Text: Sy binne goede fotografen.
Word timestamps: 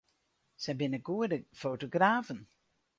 Sy 0.63 0.73
binne 0.77 0.99
goede 1.09 1.37
fotografen. 1.61 2.39